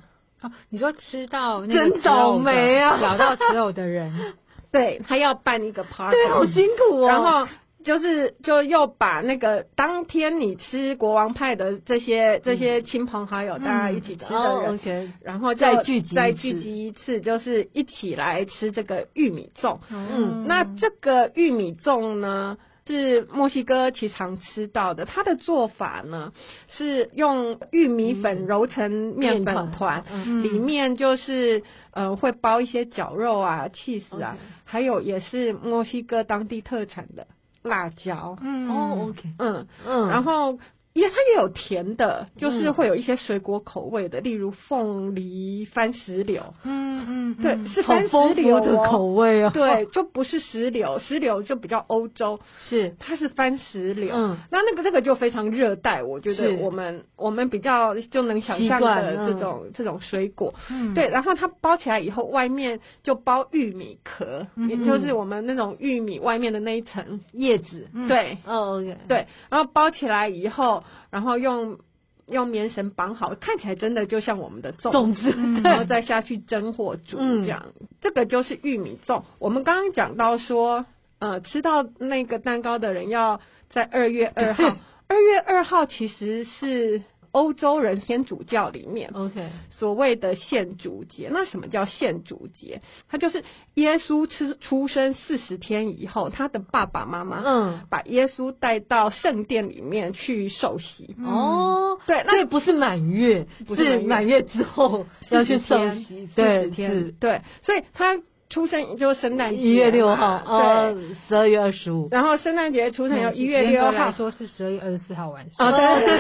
[0.43, 4.35] 哦，你说吃到那个真倒霉啊，咬到所有的人，
[4.73, 7.09] 对，他要办一个 party，对，好辛苦哦。
[7.09, 7.49] 然后。
[7.87, 19.79] 就是就又把那个当天你吃国王派的这些这些亲朋好友大家一起吃的人，然后再聚集再聚集一次，就是一起来吃这个玉米粽。
[19.89, 25.05] 嗯，那这个玉米粽呢，是墨西哥其常吃到的。
[25.05, 26.33] 它的做法呢
[26.69, 37.29] 是用玉米粉揉成面粉团，嗯、里面就是呃会包一些绞肉啊、起司啊.还有也是墨西哥当地特产的
[37.67, 38.37] 辣椒。
[38.41, 40.59] 嗯哦，OK，嗯嗯，然后。
[40.97, 46.43] 也，它也有甜的，就是会有一些水果口味的，嗯、例如凤梨、番石榴。
[46.65, 49.51] 嗯嗯，对，是番石榴的口味哦。
[49.53, 52.41] 对，就不是石榴， 石榴就比较欧洲。
[52.63, 54.17] 是，它是番石榴。
[54.17, 60.55] 嗯，那那个这个就非常热带，我觉得我们我们比较就能想象的这种、嗯、这种水果。
[60.71, 67.87] 嗯，对，然后它包起来以后，外面就包玉米壳，嗯、也就是我们那种玉米外面的那一层叶子。
[67.93, 70.83] 嗯、对，哦，OK，对，然后包起来以后。
[71.11, 71.79] 然后用
[72.27, 75.31] 用棉绳绑好，看起来真的就像我们的粽子，
[75.63, 77.67] 然后再下去蒸或煮这样。
[77.81, 79.23] 嗯、这个就是玉米粽。
[79.39, 80.87] 我们刚刚讲到说，
[81.19, 84.77] 呃，吃到那个蛋糕的人要在二月二号。
[85.09, 87.03] 二月二号其实是。
[87.37, 92.81] 欧洲人天主教里面，OK，所谓的献主节，那什么叫献主节？
[93.11, 93.45] 它就是
[93.75, 101.15] 耶稣出出生四十天以后，他的爸爸妈妈嗯，把耶稣带到圣殿里面去受洗。
[101.27, 108.19] 哦，对，那也不是满月，不是满月之后要去受洗，四十天，对，所以他。
[108.49, 110.95] 出生就是圣诞节，一月六号，对，
[111.29, 112.09] 十二月二十五。
[112.11, 115.69] 然后圣诞节出生要一月六号，说是十二月二十四号晚上。
[115.69, 116.19] 哦，对对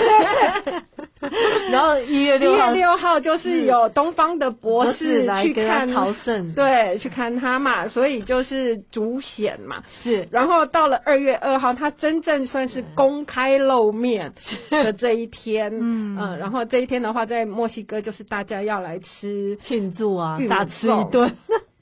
[0.64, 0.82] 对。
[1.70, 9.82] 然后一月六号，一月六号就是有东方的博士来看朝圣，对，去看他嘛，所以就是主显嘛。
[10.02, 10.28] 是。
[10.30, 14.32] 然后到了二月二号，他真正算是公开露面
[14.70, 15.72] 的这一天。
[15.72, 16.38] 嗯嗯。
[16.38, 21.34] 然后这一天的话，在墨西哥就是大家要来吃庆祝啊，大吃一顿。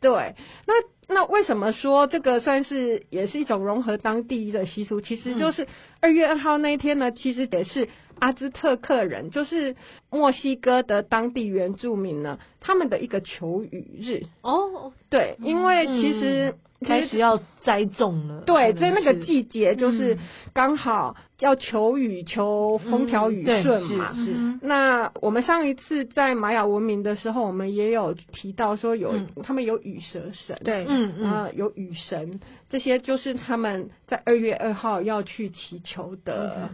[0.04, 0.34] 对，
[0.66, 0.74] 那
[1.08, 5.00] 那为什么说这个算是也是一种融合当地的习俗？
[5.00, 5.66] 其实就是
[6.04, 7.88] 二月二号那一天呢，其实也是
[8.18, 9.74] 阿兹特克人，就是
[10.10, 14.24] 墨西哥的当地原住民呢，他们的一个求雨日。
[14.42, 16.50] 哦，对，因为其实。
[16.50, 20.18] 嗯开始要栽种了，对，在那个季节就是
[20.52, 24.12] 刚好要求雨、求风调雨顺嘛。
[24.14, 32.38] 是，那我们上一次在玛雅文明的时候，我们也有提到说有他们有雨蛇神，对，嗯嗯，有雨神，
[32.74, 36.70] 这些就是他们在二月二号要去祈求的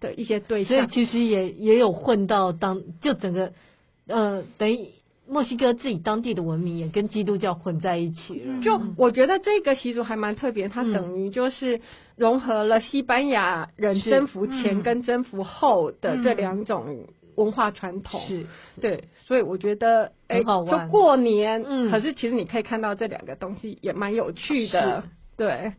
[0.00, 0.76] 的一些对象。
[0.76, 3.52] 所以其实也也有混到当，就整个
[4.08, 4.88] 呃等于。
[5.26, 8.60] 墨西哥自己当地的文明也跟基督教混在一起了。
[8.62, 11.80] 就我觉得这个习俗还蛮特别，它等于就是
[12.14, 18.20] 融合了西班牙人征服前跟征服后的这两种文化传统。
[18.28, 18.46] 是，
[18.82, 25.04] 对，所以我觉得哎，就过年，嗯，可是其实你可以看到这两个东西也蛮有趣的。
[25.36, 25.74] 对，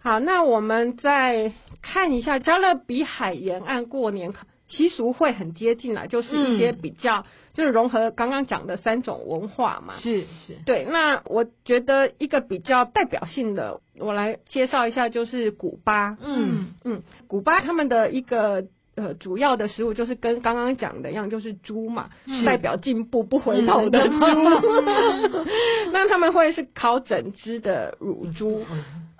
[0.00, 4.32] 好，那我们再看一下加勒比海沿岸过年。
[4.68, 7.24] 习俗会很接近啦，就是一些比较，嗯、
[7.54, 9.94] 就是融合刚刚讲的三种文化嘛。
[9.98, 10.84] 是是，对。
[10.84, 16.16] 那我觉得一个比较代表性的，我来介绍一下，就是古巴。
[16.22, 18.66] 嗯嗯，古巴他们的一个
[19.00, 22.10] 呃主要的食物就是跟刚刚讲的一样，就是猪嘛，
[22.44, 24.06] 代表进步不回头的。
[24.08, 24.14] 猪。
[24.20, 25.46] 嗯、
[25.92, 28.64] 那他们会是烤整只的乳猪。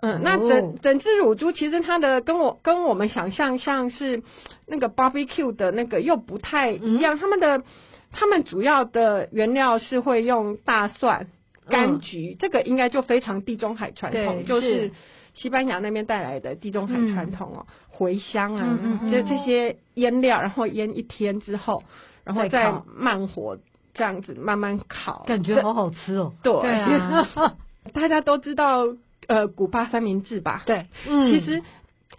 [0.03, 4.23] 嗯，那整整只乳猪其实它的跟我跟我们想象像是
[4.67, 7.63] 那个 barbecue 的那个又不太一样，他们的
[8.13, 11.29] 他们主要的原料是会用大蒜、
[11.69, 14.91] 柑橘，这个应该就非常地中海传统，就是
[15.41, 21.83] 西班牙那边带来的地中海传统哦，茴香啊，就这些腌料，然后腌一天之后，
[22.25, 23.59] 然后再慢火
[23.95, 26.35] 这样子慢慢烤，感觉好好吃哦。
[26.43, 26.63] 对，
[27.95, 28.85] 大家都知道。
[29.27, 30.65] 呃，古巴三明治吧。
[30.67, 31.63] 对，嗯，其实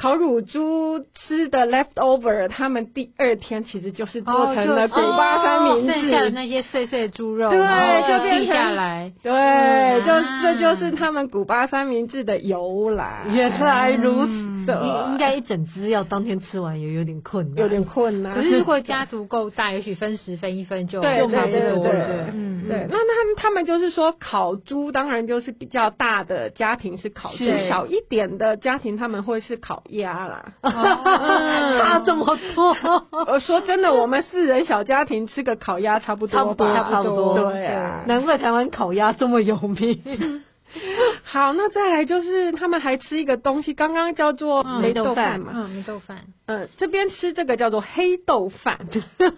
[0.02, 10.12] 烤乳猪吃的 leftover，他们第二天其实就是做成了古巴三明治，剩下的那些碎碎猪肉，对，就变下来，对，就
[10.42, 13.26] 这就是他们古巴三明治的由来。
[13.32, 14.51] 原来如此。
[14.68, 18.36] 应该一整只要当天吃完也有点困难，有点困难。
[18.36, 21.84] 可是如果家族够大，也许分十分一分就用差不多。
[21.84, 22.88] 对对嗯，对。
[22.90, 30.54] 那他们他们就是说烤猪，当然就是比较大的家庭是烤猪，小一点的家庭他们会是烤鸭啦。
[30.64, 32.76] 差这么多？
[33.28, 37.52] 我说真的，我们四人小家庭吃个烤鸭差不多，差不多，差不多。
[37.52, 40.42] 对啊，难怪台湾烤鸭这么有名。
[41.24, 48.80] 好，那再来就是他们还吃一个东西，刚刚叫做梅豆饭嘛，嗯，梅豆饭，嗯，这边吃这个叫做黑豆饭，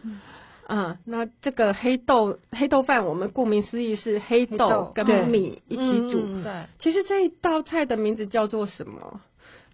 [0.70, 9.22] 嗯，那这个黑豆黑豆饭，我们顾名思义是黑豆跟米一起煮，对，其实这一道菜的名字叫做什么？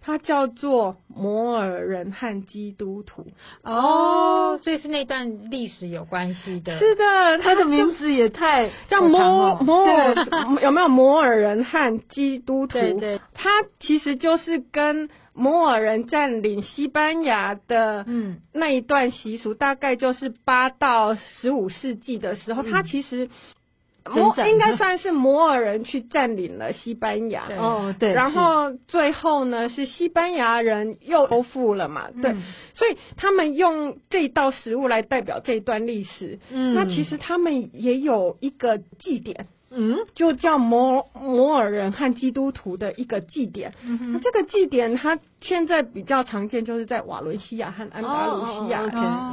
[0.02, 3.26] 它叫做摩尔人和基督徒。
[3.62, 6.78] 哦，所以是那段历史有关系的。
[6.78, 10.14] 是的，他的名字也太叫摩摩尔，
[10.62, 12.74] 有没有摩尔人和基督徒？
[12.78, 23.28] 对对，它其实就是跟摩尔人占领西班牙的嗯那一段习俗，大概就是八到十五世纪的时候，他其实。
[24.14, 32.34] 摩应该算是摩尔人去占领了西班牙，哦对，然后最后呢是西班牙人又收复了嘛，对，
[32.74, 39.46] 所以他们用这道食物来代表这一段历史，嗯，那其实他们也有一个祭典。
[39.70, 43.72] 嗯，就叫摩摩尔人和基督徒的一个祭典。
[43.86, 48.82] 嗯，那这个祭典它现在比较常见，就是在瓦伦西亚和安达卢西亚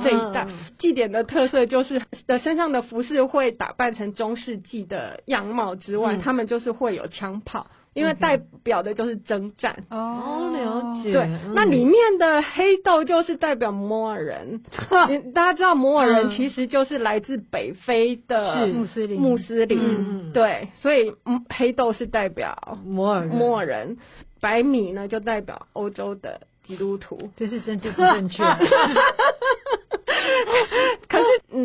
[0.03, 0.43] 这一带。
[0.43, 0.51] Oh.
[0.77, 7.67] 祭典的特色就是的身上的服饰会打扮成中世纪的样貌之外，嗯、他们就是会有枪炮。
[7.97, 11.11] 因为代表的就是征战哦，了解。
[11.11, 14.61] 对，那里面的黑豆就是代表摩尔人。
[15.33, 20.31] 大家知道摩尔人其实就是来自北非的穆斯林，穆斯林。
[20.31, 21.11] 对，所以
[21.49, 23.97] 黑豆是代表摩尔摩尔人，
[24.39, 27.31] 白米呢就代表欧洲的基督徒。
[27.35, 28.43] 这是政治不正确。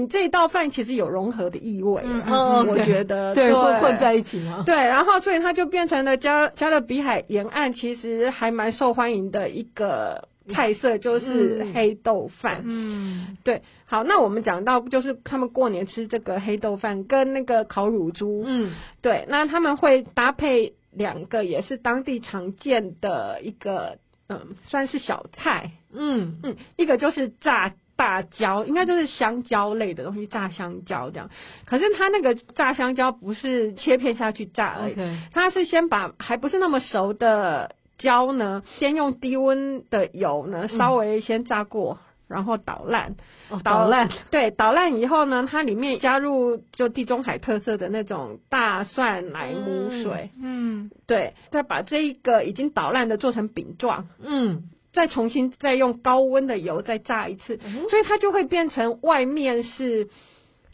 [0.08, 4.62] 这一道饭其实有融合的意味，嗯，我觉得对，会混在一起吗？
[4.64, 12.62] 对，然后所以它就变成了加加勒比海沿岸其实还蛮受欢迎的一个菜色，就是黑豆饭。
[12.64, 13.62] 嗯，对。
[13.86, 18.72] 好，那我们讲到就是他们过年吃这个黑豆饭跟那个烤乳猪，嗯，
[19.02, 23.98] 对，那他们会搭配两个也是当地常见的一个，
[24.28, 27.74] 嗯，算是小菜，嗯嗯，一个就是炸。
[28.02, 31.30] 辣椒应该就是香蕉类的东西，炸香蕉这样。
[31.66, 34.96] 可是它那个炸香蕉不是切片下去炸而已
[35.32, 43.14] 它是先把还不是那么熟的蕉呢，先用低温的油呢稍微先炸过，嗯、然后捣烂。
[43.50, 50.30] 哦、捣烂对，捣烂以后呢，它里面加入就地中海特色的那种大蒜奶母水。
[50.36, 54.08] 嗯，嗯对，再把这一个已经捣烂的做成饼状。
[54.20, 54.64] 嗯。
[54.92, 60.08] 再重新再用高温的油再炸一次，嗯、所以它就会变成外面是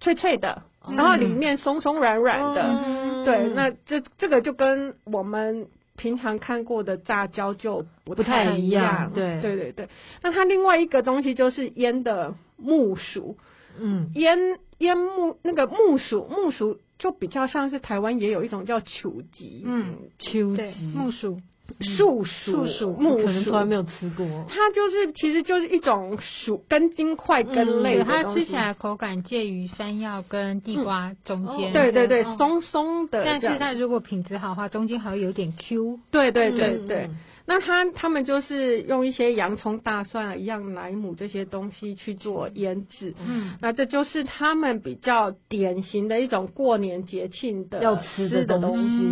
[0.00, 2.62] 脆脆的，嗯、然后里面松松软软的。
[2.62, 9.12] 嗯、对，那这这个就跟我们平常看过的炸焦就不太一样。
[9.14, 9.88] 对对对对。
[10.22, 13.36] 那它另外一个东西就是腌的木薯，
[13.78, 21.38] 嗯，腌腌木那个木薯，木薯就比较像是台湾也有一种叫球吉，嗯，球吉木薯。
[21.80, 24.26] 树薯，树木薯，可能从来没有吃过。
[24.48, 28.02] 它就是，其实就是一种薯根茎块根类。
[28.02, 31.72] 它吃起来口感介于山药跟地瓜中间。
[31.72, 33.24] 对对对，松松的。
[33.24, 36.00] 但是它如果品质好的话，中间还会有点 Q。
[36.10, 37.10] 对对对对。
[37.46, 43.14] 那他他们就是用一些洋葱、大蒜一样莱姆这些东西去做腌制。
[43.26, 43.52] 嗯。
[43.60, 49.08] 那这就是他们比较典型的一种过年节庆的要吃的东西。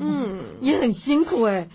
[0.00, 1.68] 嗯，也很辛苦哎。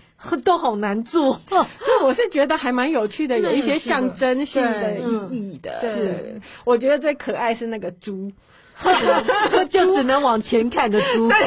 [0.44, 1.40] 都好难做，
[2.02, 5.80] 我是觉得还蛮有趣的，有一些象征性的意义的。
[5.80, 8.32] 是，我觉得最可爱是那个猪，
[9.70, 11.28] 就只能往前看的猪。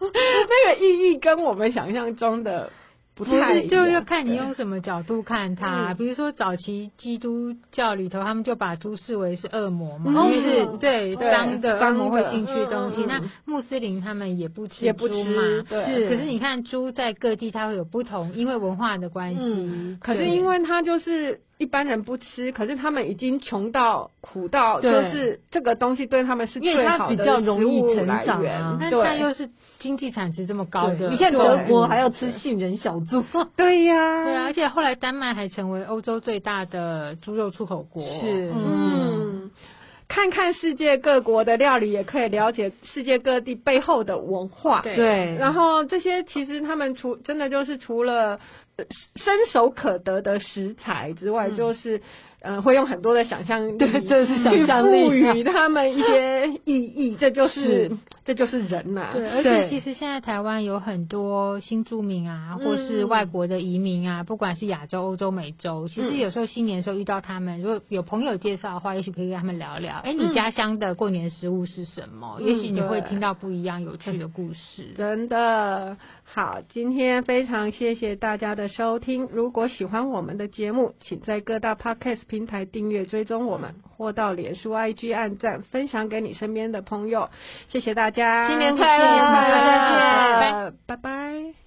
[0.00, 2.70] 那个意义跟我们想象中的。
[3.16, 5.94] 不是，就要看你用什么角度看它。
[5.94, 13.04] 比如说，早期基督教里头，他们就把猪视为是恶魔嘛，因为是对脏的恶魔会进去的东西。
[13.06, 16.08] 那穆斯林他们也不吃猪嘛，是。
[16.10, 19.96] 可是你看猪在各地它会有不同，因为文化的关系。
[19.98, 21.40] 可是因为它就是。
[21.58, 28.76] 一般人不吃，可是他们已经穷到苦到，就是这个东西对他们是最好的食物来源。
[28.78, 29.48] 但它又是
[29.78, 33.24] 经济产值这么高的，你看德国还要吃杏仁小猪。
[33.56, 38.02] 对呀，对啊，而且后来丹麦还成为欧洲最大的猪肉出口国。
[38.02, 39.50] 是，嗯，
[40.08, 44.82] 看看世界各国的料理，也可以了解世界各地背后的文化。
[44.82, 48.38] 对，然后这些其实他们除真的就是除了。
[49.14, 52.00] 伸手可得的食材之外，嗯、就是。
[52.42, 57.90] 嗯，会用很多的想象力， 对，这是想象力，赋予他们一些意义， 这就是
[58.24, 59.08] 这就是人呐。
[59.12, 69.96] 对，而且其实现在台湾有很多新住民啊，或是外国的移民啊，不管是亚洲、欧洲、美洲，其实有时候新年的时候遇到他们，如果有朋友介绍的话，也许可以跟他们聊聊。
[70.04, 72.38] 哎，你家乡的过年食物是什么？
[72.42, 74.92] 也许你会听到不一样有趣的故事。
[74.96, 75.96] 真的
[76.28, 79.28] 好，今天非常谢谢大家的收听。
[79.32, 87.30] 如果喜欢我们的节目，请在各大 Podcast 平台订阅追踪我们，或到脸书 IG 按赞，分享给你身边的朋友。
[87.68, 91.65] 谢谢大家，新年快乐，新年快乐，再见，拜拜。